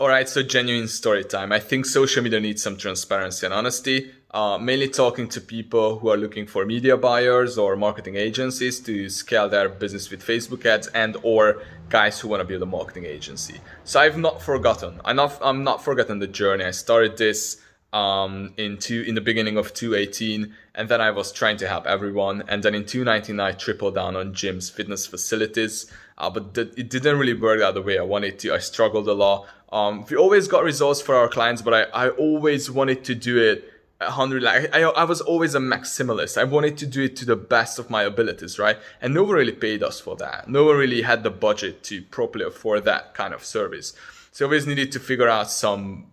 [0.00, 1.50] All right, so genuine story time.
[1.50, 4.12] I think social media needs some transparency and honesty.
[4.30, 9.08] Uh, mainly talking to people who are looking for media buyers or marketing agencies to
[9.08, 13.06] scale their business with Facebook ads and or guys who want to build a marketing
[13.06, 13.60] agency.
[13.82, 15.00] So I've not forgotten.
[15.04, 16.64] I'm not, I'm not forgotten the journey.
[16.64, 17.60] I started this
[17.92, 21.86] um, in two, in the beginning of 2018, and then I was trying to help
[21.86, 22.44] everyone.
[22.48, 26.90] And then in 2019, I tripled down on gyms, fitness facilities, uh, but th- it
[26.90, 28.54] didn't really work out the way I wanted to.
[28.54, 29.46] I struggled a lot.
[29.72, 33.38] Um, we always got results for our clients, but I, I always wanted to do
[33.38, 37.24] it 100 like I, I was always a maximalist i wanted to do it to
[37.24, 40.66] the best of my abilities right and no one really paid us for that no
[40.66, 43.94] one really had the budget to properly afford that kind of service
[44.30, 46.12] so I always needed to figure out some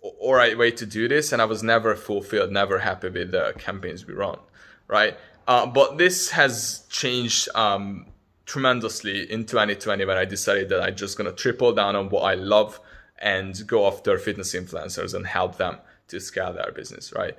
[0.00, 3.54] all right way to do this and i was never fulfilled never happy with the
[3.58, 4.38] campaigns we run
[4.88, 5.16] right
[5.48, 8.06] uh, but this has changed um,
[8.46, 12.22] tremendously in 2020 when i decided that i'm just going to triple down on what
[12.22, 12.80] i love
[13.20, 15.76] and go after fitness influencers and help them
[16.08, 17.36] to scale their business, right?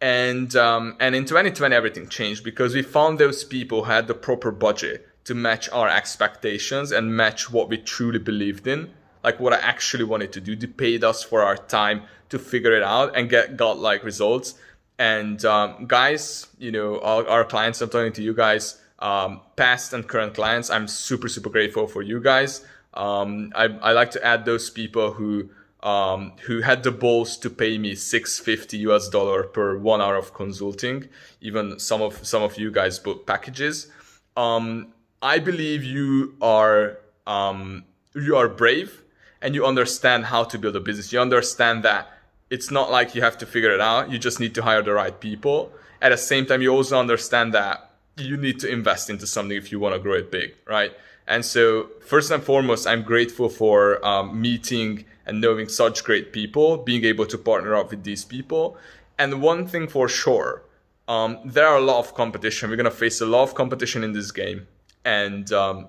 [0.00, 4.14] And um, and in 2020 everything changed because we found those people who had the
[4.14, 8.90] proper budget to match our expectations and match what we truly believed in,
[9.22, 10.56] like what I actually wanted to do.
[10.56, 14.54] They paid us for our time to figure it out and get got like results.
[14.98, 19.92] And um, guys, you know, our, our, clients, I'm talking to you guys, um, past
[19.92, 22.64] and current clients, I'm super super grateful for you guys.
[22.94, 25.50] Um, I, I like to add those people who
[25.82, 30.34] um, who had the balls to pay me 650 US dollar per one hour of
[30.34, 31.08] consulting.
[31.40, 33.88] Even some of some of you guys book packages.
[34.36, 39.04] Um, I believe you are um, you are brave
[39.42, 41.12] and you understand how to build a business.
[41.12, 42.10] You understand that
[42.50, 44.10] it's not like you have to figure it out.
[44.10, 45.72] You just need to hire the right people.
[46.00, 49.70] At the same time, you also understand that you need to invest into something if
[49.70, 50.92] you want to grow it big, right?
[51.26, 56.78] And so, first and foremost, I'm grateful for um, meeting and knowing such great people,
[56.78, 58.78] being able to partner up with these people.
[59.18, 60.62] And one thing for sure,
[61.06, 62.70] um, there are a lot of competition.
[62.70, 64.66] We're gonna face a lot of competition in this game.
[65.04, 65.88] And um,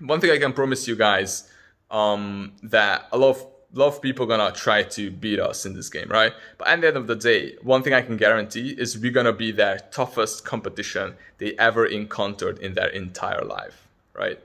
[0.00, 1.48] one thing I can promise you guys
[1.90, 5.74] um, that a lot of a lot of people gonna try to beat us in
[5.74, 6.32] this game, right?
[6.58, 9.32] But at the end of the day, one thing I can guarantee is we're gonna
[9.32, 14.38] be their toughest competition they ever encountered in their entire life, right?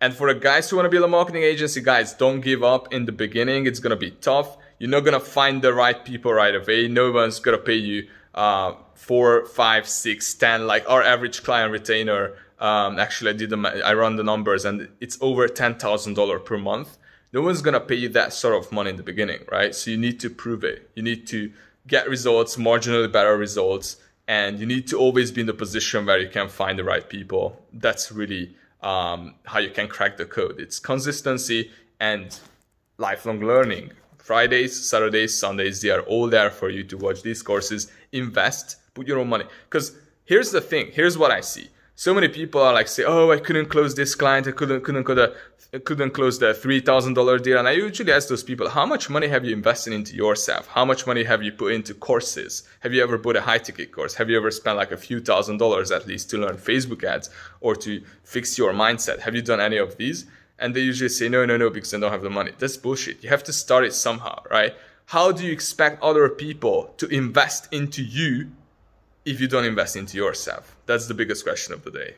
[0.00, 2.92] And for the guys who want to build a marketing agency, guys, don't give up
[2.92, 3.66] in the beginning.
[3.66, 4.56] It's to be tough.
[4.80, 6.88] You're not to find the right people right away.
[6.88, 12.32] No one's to pay you uh, four, five, six, ten, like our average client retainer.
[12.62, 16.96] Um, actually, I did the, I run the numbers and it's over $10,000 per month.
[17.32, 19.74] No one's going to pay you that sort of money in the beginning, right?
[19.74, 20.88] So you need to prove it.
[20.94, 21.52] You need to
[21.88, 23.96] get results, marginally better results,
[24.28, 27.08] and you need to always be in the position where you can find the right
[27.08, 27.60] people.
[27.72, 30.60] That's really um, how you can crack the code.
[30.60, 32.38] It's consistency and
[32.96, 33.90] lifelong learning.
[34.18, 39.08] Fridays, Saturdays, Sundays, they are all there for you to watch these courses, invest, put
[39.08, 39.46] your own money.
[39.68, 39.96] Because
[40.26, 41.68] here's the thing, here's what I see.
[41.94, 45.04] So many people are like, say, oh, I couldn't close this client, I couldn't, couldn't,
[45.04, 45.34] couldn't,
[45.84, 47.58] couldn't close the $3,000 deal.
[47.58, 50.66] And I usually ask those people, how much money have you invested into yourself?
[50.68, 52.62] How much money have you put into courses?
[52.80, 54.14] Have you ever bought a high ticket course?
[54.14, 57.28] Have you ever spent like a few thousand dollars at least to learn Facebook ads
[57.60, 59.20] or to fix your mindset?
[59.20, 60.24] Have you done any of these?
[60.58, 62.52] And they usually say, no, no, no, because I don't have the money.
[62.58, 63.22] That's bullshit.
[63.22, 64.74] You have to start it somehow, right?
[65.06, 68.50] How do you expect other people to invest into you
[69.24, 70.76] if you don't invest into yourself?
[70.86, 72.14] That's the biggest question of the day.